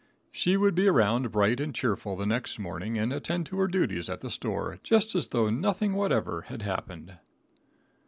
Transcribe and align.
She 0.31 0.57
would 0.57 0.73
be 0.73 0.87
around 0.87 1.31
bright 1.31 1.59
and 1.59 1.75
cheerful 1.75 2.15
the 2.15 2.25
next 2.25 2.57
morning 2.57 2.97
and 2.97 3.13
attend 3.13 3.45
to 3.45 3.57
her 3.59 3.67
duties 3.67 4.09
at 4.09 4.21
the 4.21 4.31
store 4.31 4.79
just 4.81 5.13
as 5.13 5.27
though 5.27 5.51
nothing 5.51 5.93
whatever 5.93 6.41
had 6.49 6.63
happened. 6.63 7.19